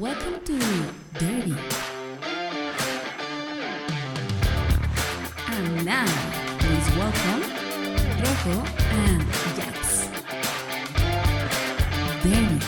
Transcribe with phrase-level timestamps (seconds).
[0.00, 0.58] Welcome to
[1.20, 1.54] Dirty.
[5.46, 6.04] And now,
[6.58, 7.42] please welcome
[8.18, 9.22] Rojo and
[9.56, 10.08] Jax.
[12.24, 12.58] Dirty.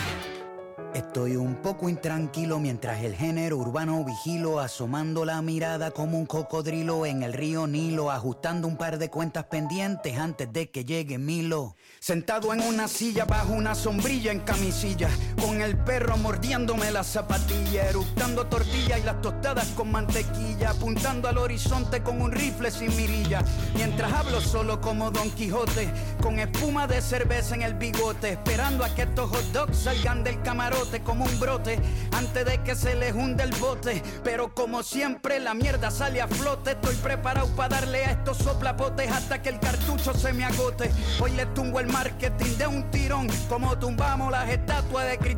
[0.95, 7.05] Estoy un poco intranquilo mientras el género urbano vigilo, asomando la mirada como un cocodrilo
[7.07, 11.77] en el río Nilo, ajustando un par de cuentas pendientes antes de que llegue Milo.
[12.01, 15.11] Sentado en una silla bajo una sombrilla en camisilla,
[15.47, 21.39] con el perro mordiéndome la zapatilla, eructando tortilla y las tostadas con mantequilla, apuntando al
[21.39, 23.45] horizonte con un rifle sin mirilla,
[23.77, 25.89] mientras hablo solo como Don Quijote,
[26.21, 30.43] con espuma de cerveza en el bigote, esperando a que estos hot dogs salgan del
[30.43, 31.79] camarote como un brote,
[32.11, 36.27] antes de que se les hunde el bote, pero como siempre la mierda sale a
[36.27, 40.91] flote, estoy preparado para darle a estos soplapotes hasta que el cartucho se me agote.
[41.21, 45.36] Hoy le tumbo el marketing de un tirón, como tumbamos las estatuas de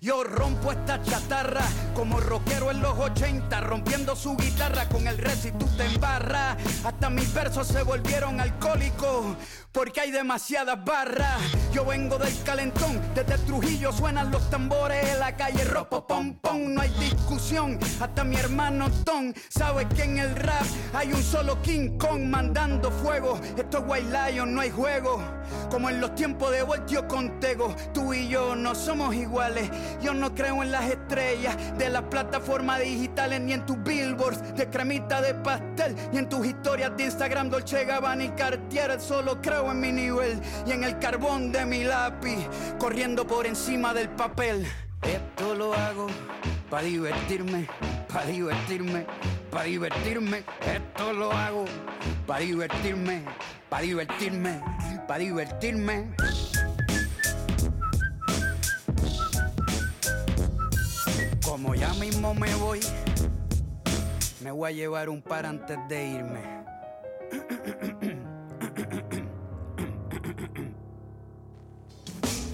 [0.00, 5.18] Yo rompo esta chatarra como rockero en los 80, rompiendo su guitarra con el
[5.52, 6.56] tú te embarras.
[6.84, 9.36] Hasta mis versos se volvieron alcohólicos,
[9.76, 11.38] porque hay demasiadas barras.
[11.70, 16.72] Yo vengo del calentón, desde Trujillo suenan los tambores en la calle ropo pom pom,
[16.72, 17.78] no hay discusión.
[18.00, 22.90] Hasta mi hermano Tom sabe que en el rap hay un solo King Kong mandando
[22.90, 23.38] fuego.
[23.58, 25.22] Esto es White Lion, no hay juego.
[25.70, 29.70] Como en los tiempos de Voltio con Tego, tú y yo no somos iguales.
[30.00, 34.70] Yo no creo en las estrellas de las plataformas digitales, ni en tus billboards de
[34.70, 38.98] cremita de pastel, ni en tus historias de Instagram, Dolce Gabbana y Cartier.
[38.98, 43.92] Solo creo en mi nivel y en el carbón de mi lápiz, corriendo por encima
[43.94, 44.66] del papel.
[45.02, 46.06] Esto lo hago
[46.70, 47.66] para divertirme,
[48.12, 49.06] para divertirme,
[49.50, 50.44] para divertirme.
[50.60, 51.64] Esto lo hago
[52.26, 53.22] para divertirme,
[53.68, 54.60] para divertirme,
[55.06, 56.14] para divertirme.
[61.44, 62.80] Como ya mismo me voy,
[64.42, 66.56] me voy a llevar un par antes de irme.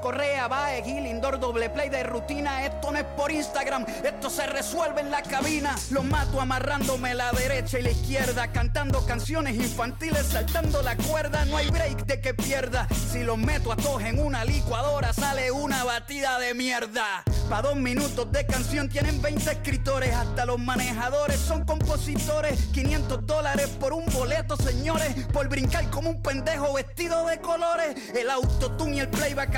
[0.00, 2.64] Correa, Bae, Gil, Indoor, doble play de rutina.
[2.64, 5.74] Esto no es por Instagram, esto se resuelve en la cabina.
[5.90, 11.44] Los mato amarrándome la derecha y la izquierda, cantando canciones infantiles, saltando la cuerda.
[11.46, 12.86] No hay break de que pierda.
[13.10, 17.22] Si los meto a todos en una licuadora, sale una batida de mierda.
[17.48, 22.58] Pa' dos minutos de canción tienen 20 escritores, hasta los manejadores son compositores.
[22.72, 27.94] 500 dólares por un boleto, señores, por brincar como un pendejo vestido de colores.
[28.14, 29.56] El autotune y el playback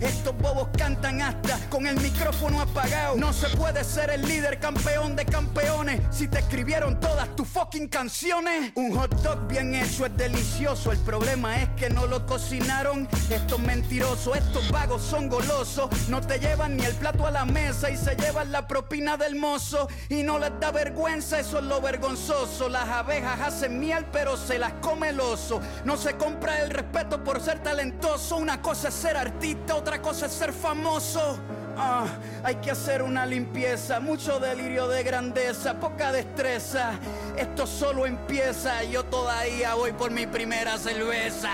[0.00, 3.16] Estos bobos cantan hasta con el micrófono apagado.
[3.16, 7.88] No se puede ser el líder campeón de campeones si te escribieron todas tus fucking
[7.88, 8.72] canciones.
[8.74, 10.90] Un hot dog bien hecho es delicioso.
[10.90, 13.08] El problema es que no lo cocinaron.
[13.30, 15.88] Estos mentirosos, estos vagos son golosos.
[16.08, 19.36] No te llevan ni el plato a la mesa y se llevan la propina del
[19.36, 19.88] mozo.
[20.08, 22.68] Y no les da vergüenza, eso es lo vergonzoso.
[22.68, 25.60] Las abejas hacen miel, pero se las come el oso.
[25.84, 28.36] No se compra el respeto por ser talentoso.
[28.36, 31.38] Una cosa es ser artista, otra cosa es ser famoso.
[31.76, 32.06] Ah,
[32.42, 36.92] hay que hacer una limpieza, mucho delirio de grandeza, poca destreza.
[37.36, 41.50] Esto solo empieza, yo todavía voy por mi primera cerveza.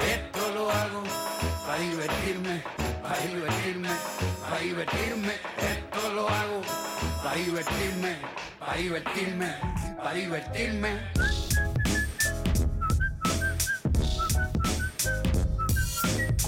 [0.00, 1.02] Esto lo hago
[1.66, 2.62] para divertirme,
[3.02, 3.88] para divertirme,
[4.42, 5.32] para divertirme.
[5.58, 6.62] Esto lo hago
[7.22, 8.16] para divertirme,
[8.58, 9.54] para divertirme,
[9.98, 11.69] para divertirme.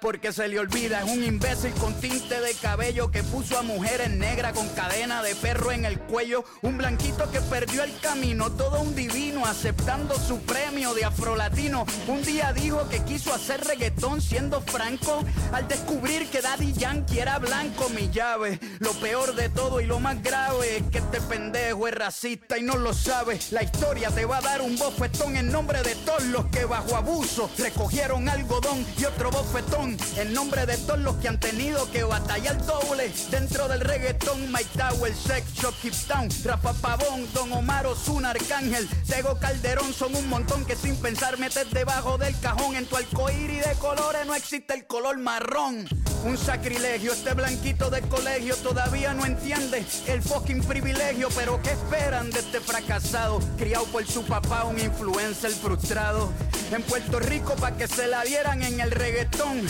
[0.00, 1.02] porque se le olvida.
[1.02, 5.34] Es un imbécil con tinte de cabello que puso a mujeres negras con cadena de
[5.34, 6.44] perro en el cuello.
[6.62, 11.86] Un blanquito que perdió el camino, todo un divino aceptando su premio de afrolatino.
[12.08, 17.38] Un día dijo que quiso hacer reggaetón siendo franco al descubrir que Daddy Yankee era
[17.38, 18.58] blanco, mi llave.
[18.78, 22.62] Lo peor de todo y lo más grave es que este pendejo es racista y
[22.62, 23.38] no lo sabe.
[23.50, 26.96] La historia te va a dar un bofetón en nombre de todos los que bajo
[26.96, 32.02] abuso recogieron algodón y otro bofetón en nombre de todos los que han tenido que
[32.02, 34.50] batallar doble dentro del reggaetón.
[34.50, 40.14] My Tower, Sex Shop, Keep Town, Rafa Pavón, Don Omar Ozuna, Arcángel, Tego Calderón son
[40.14, 42.76] un montón que sin pensar metes debajo del cajón.
[42.76, 45.88] En tu y de colores no existe el color marrón.
[46.24, 51.28] Un sacrilegio, este blanquito de colegio todavía no entiende el fucking privilegio.
[51.34, 53.40] Pero ¿qué esperan de este fracasado?
[53.56, 56.32] Criado por su papá, un influencer frustrado.
[56.72, 59.66] En Puerto Rico pa' que se la dieran en el reggaetón.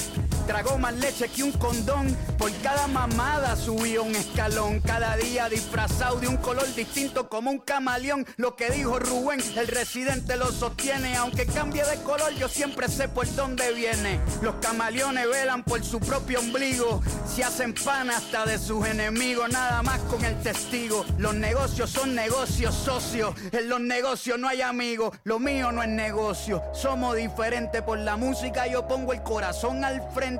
[0.50, 2.12] Tragó más leche que un condón.
[2.37, 4.81] Por cada mamada subió un escalón.
[4.81, 8.26] Cada día disfrazado de un color distinto como un camaleón.
[8.37, 11.14] Lo que dijo Rubén, el residente lo sostiene.
[11.14, 14.19] Aunque cambie de color, yo siempre sé por dónde viene.
[14.43, 17.00] Los camaleones velan por su propio ombligo.
[17.32, 19.49] Se hacen pan hasta de sus enemigos.
[19.53, 21.05] Nada más con el testigo.
[21.17, 23.37] Los negocios son negocios socios.
[23.53, 25.17] En los negocios no hay amigos.
[25.23, 26.61] Lo mío no es negocio.
[26.75, 28.67] Somos diferentes por la música.
[28.67, 30.39] Yo pongo el corazón al frente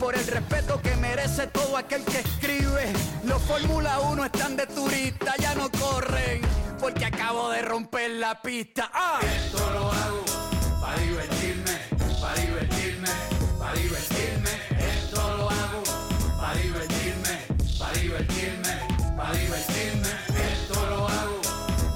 [0.00, 2.92] por el respeto que merece todo aquel que escribe.
[3.24, 6.40] Los Fórmula 1 están de turista, ya no corren,
[6.80, 8.90] porque acabo de romper la pista.
[8.92, 9.20] ¡Ah!
[9.22, 10.24] Esto lo hago
[10.80, 11.72] para divertirme,
[12.20, 13.08] para divertirme,
[13.58, 14.50] para divertirme.
[14.96, 15.82] Esto lo hago
[16.40, 17.38] para divertirme,
[17.78, 20.08] para divertirme, para divertirme.
[20.52, 21.40] Esto lo hago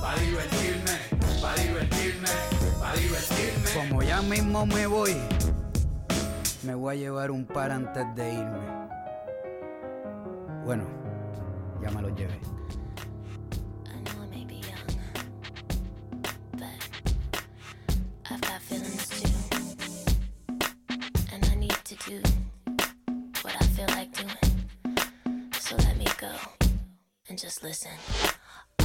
[0.03, 0.99] para divertirme,
[1.41, 2.29] para divertirme,
[2.79, 3.71] para divertirme.
[3.89, 5.17] Como ya mismo me voy,
[6.69, 8.67] me voy a llevar un par antes de irme.
[10.67, 10.85] Bueno,
[11.81, 12.39] ya me lo llevé.
[23.43, 25.51] What I feel like doing.
[25.59, 26.33] So let me go
[27.29, 27.93] and just listen.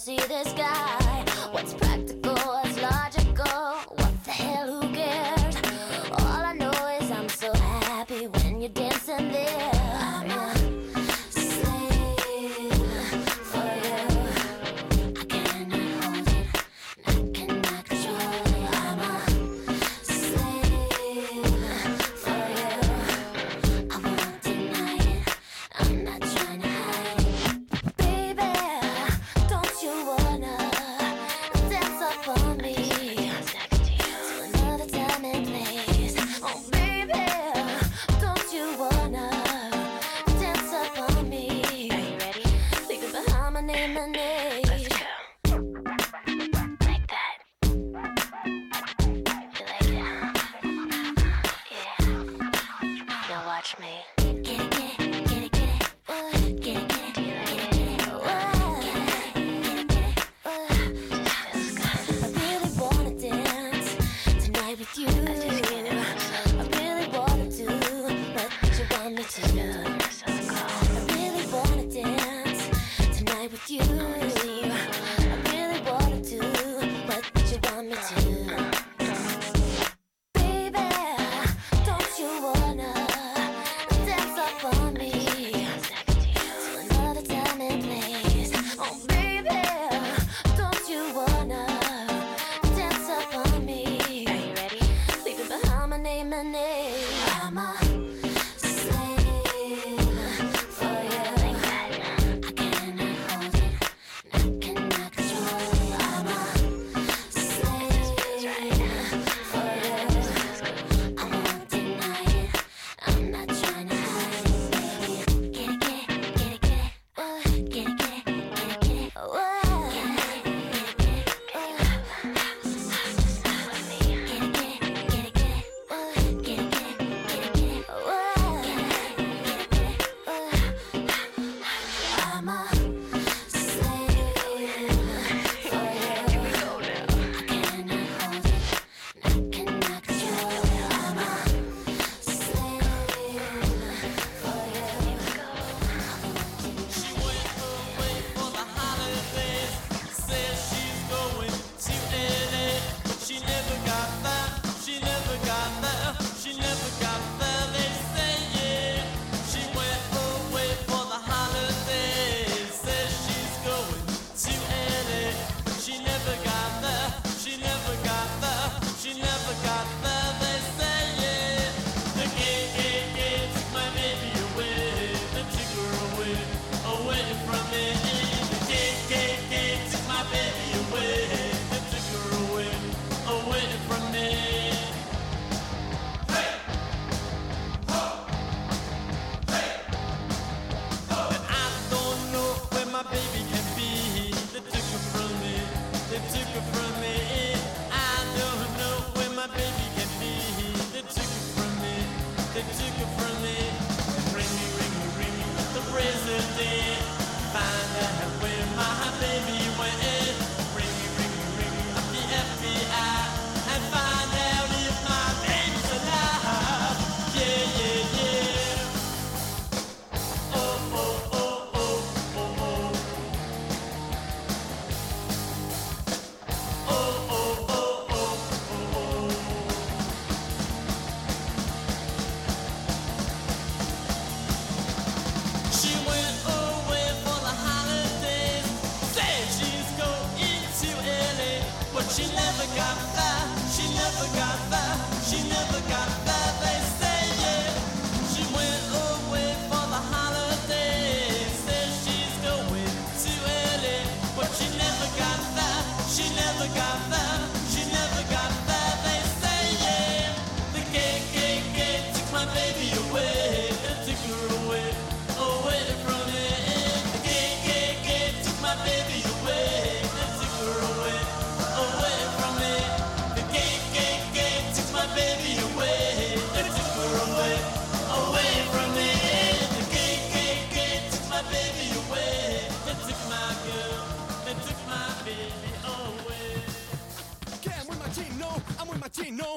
[0.00, 0.99] see the sky.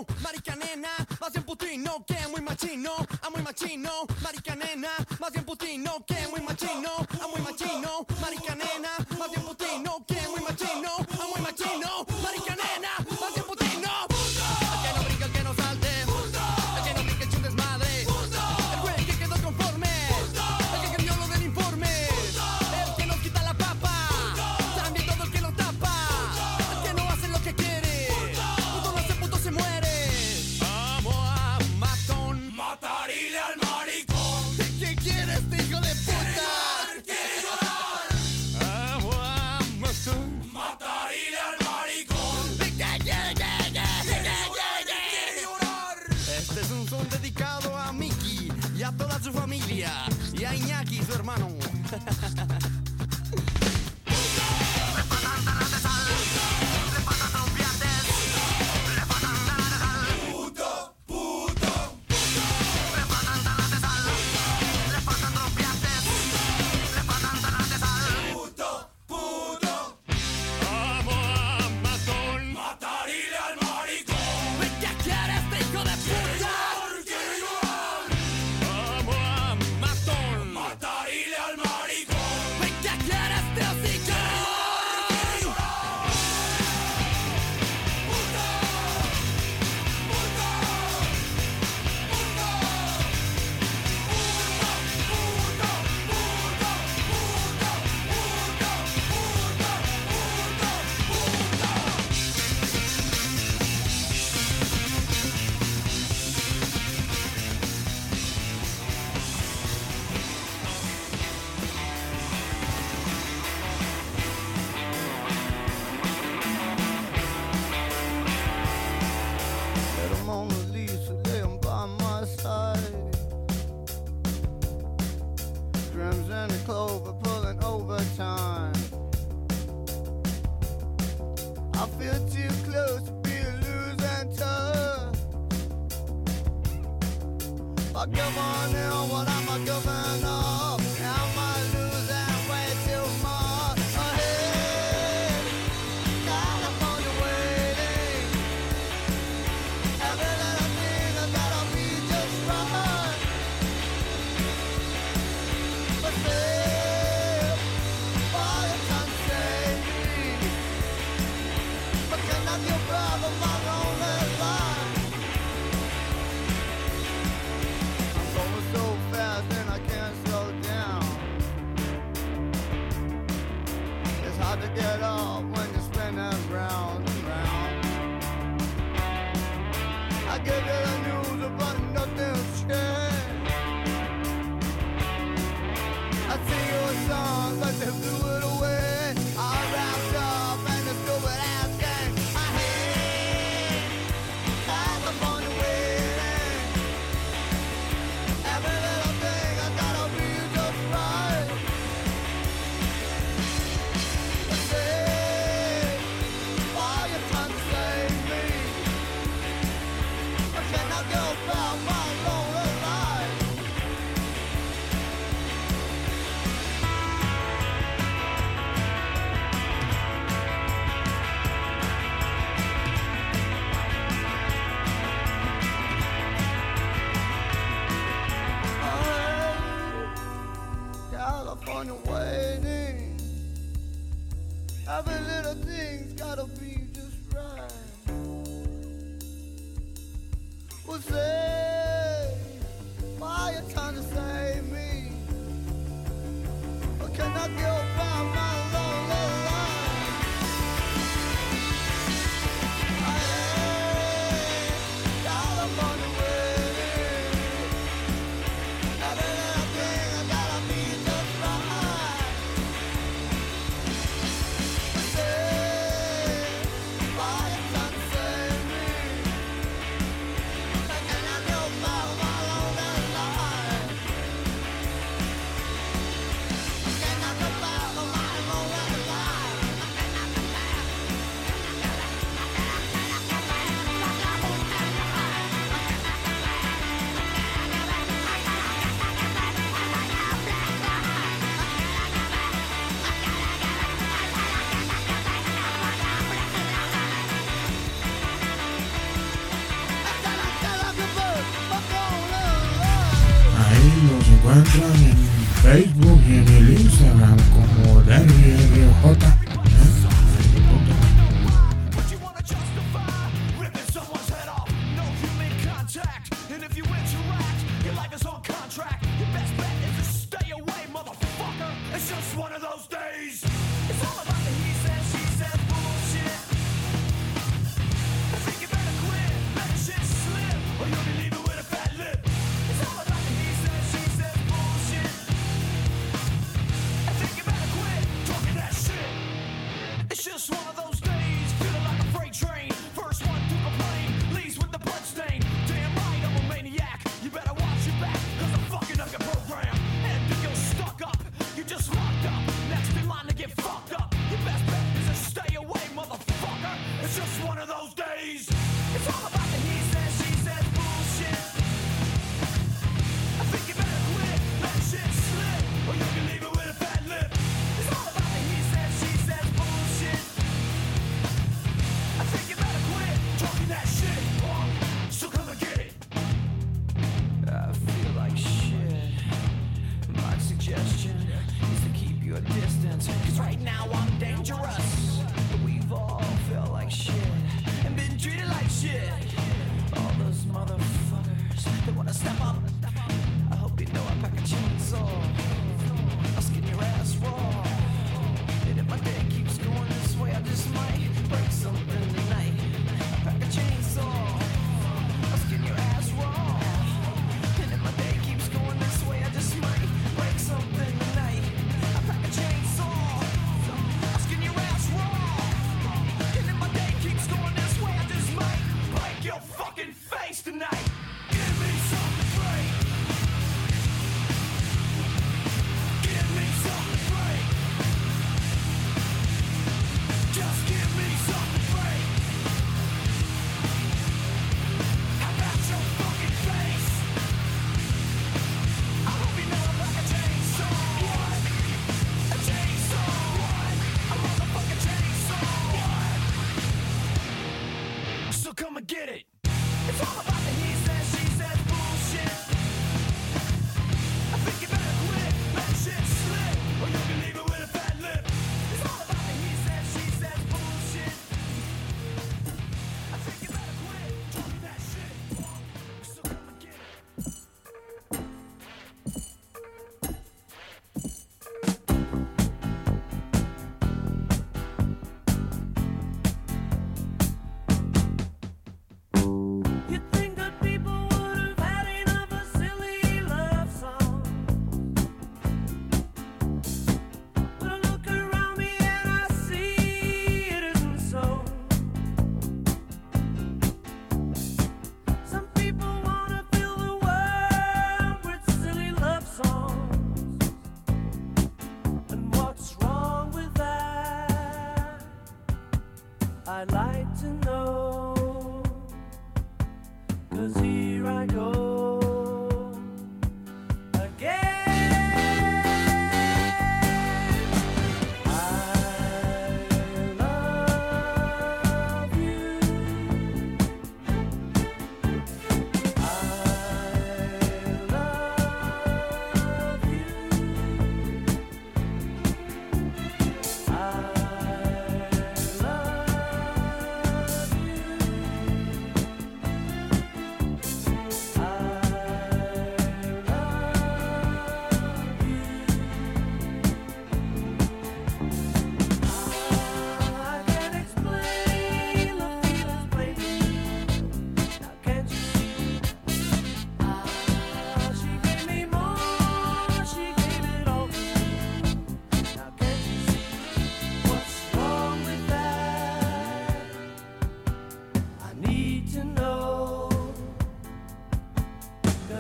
[0.04, 2.92] machino, marica nena, más bien putino que muy machino,
[3.22, 3.92] a muy machino,
[4.22, 6.90] marica nena, más bien putino que muy machino,
[7.22, 12.13] a muy machino, marica nena, más bien putino que muy machino, a muy machino.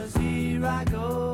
[0.03, 1.32] Cause here I go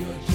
[0.00, 0.33] your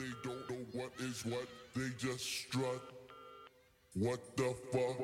[0.00, 2.80] They don't know what is what, they just strut.
[3.92, 4.96] What the fuck?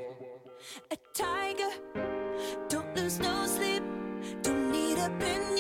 [0.91, 1.71] A tiger,
[2.71, 3.83] don't lose no sleep,
[4.41, 5.56] don't need a pin.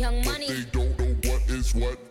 [0.00, 0.46] Young money.
[0.46, 2.09] But they don't know what is what.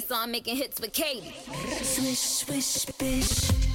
[0.00, 1.32] so I'm making hits with Katie.
[1.82, 3.65] Swish, swish, bish.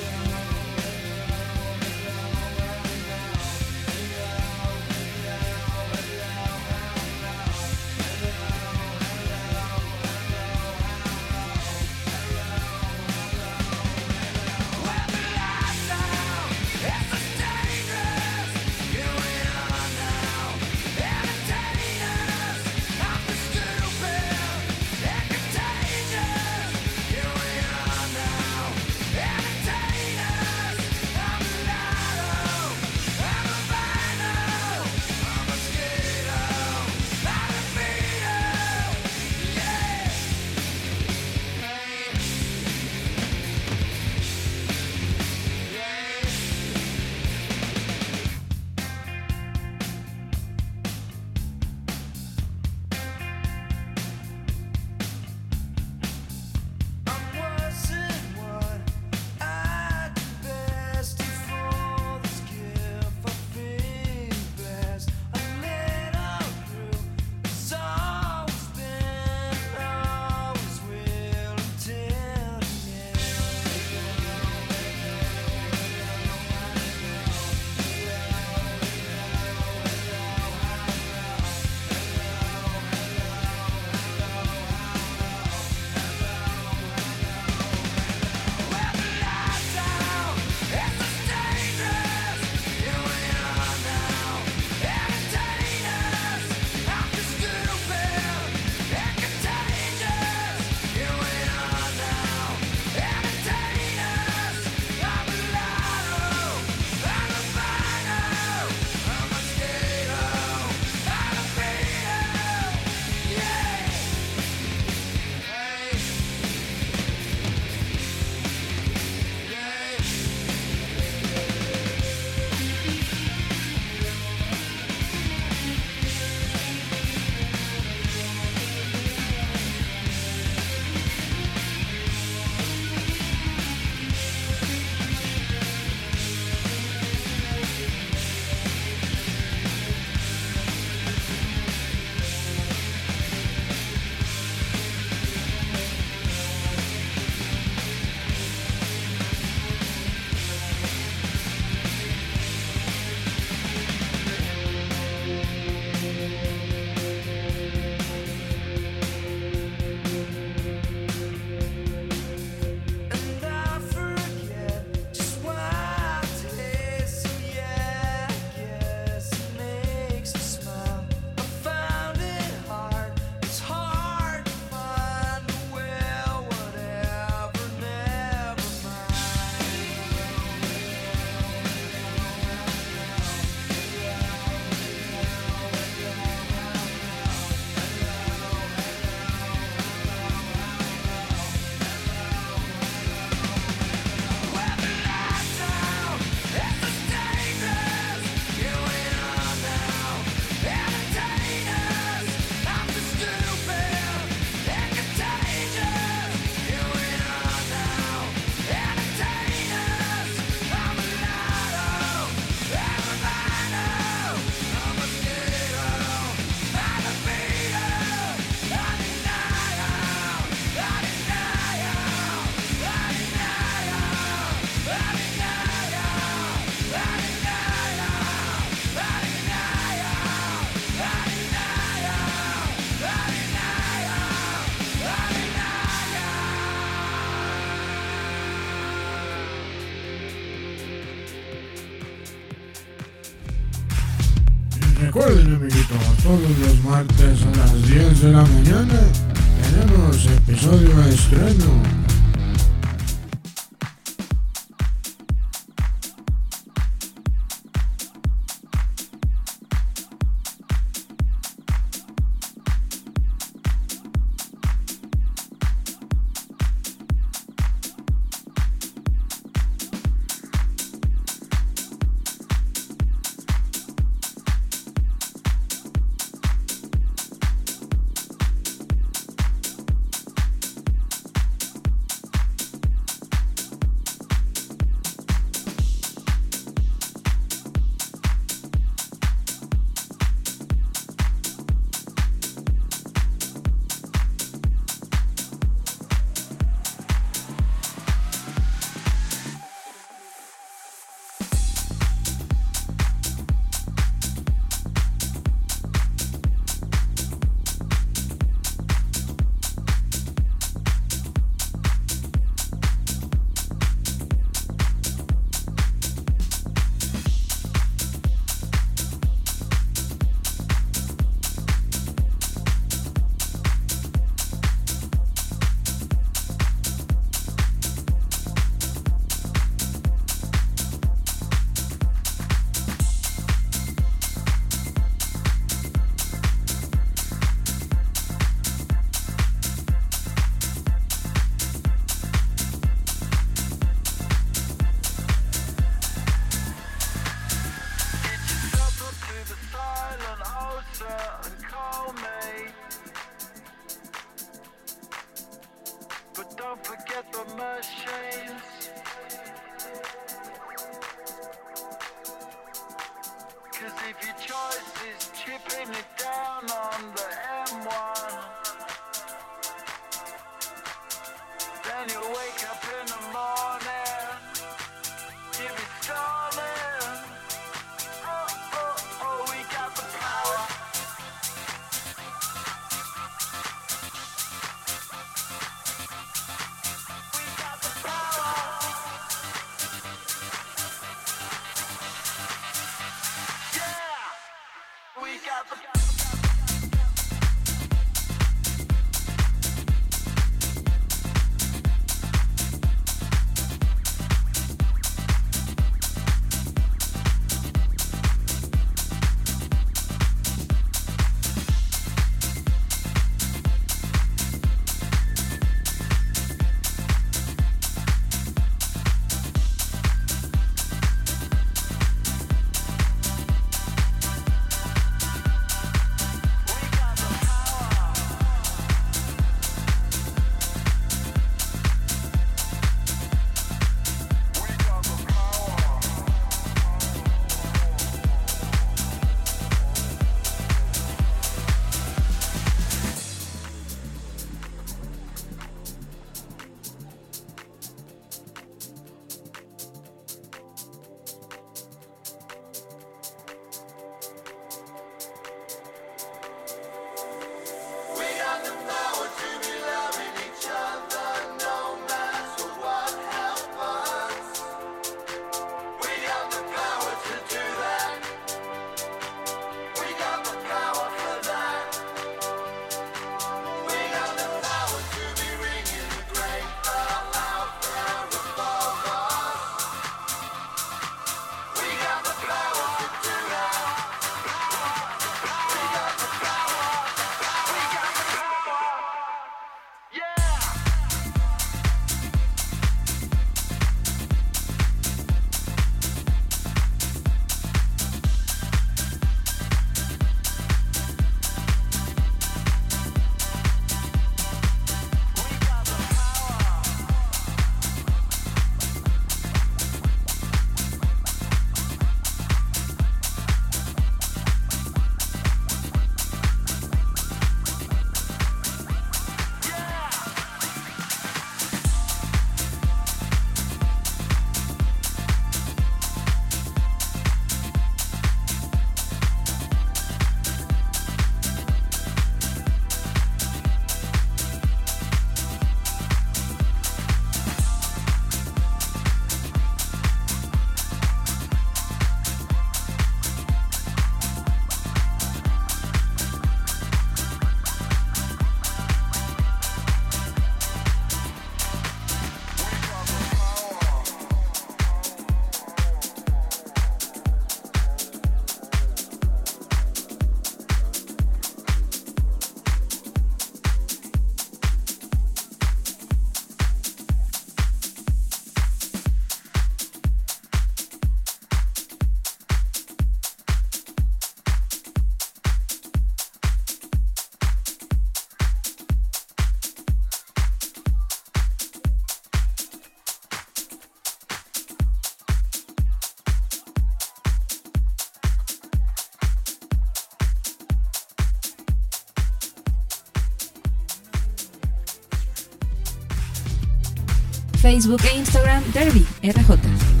[597.61, 600.00] Facebook e Instagram Derby RJ.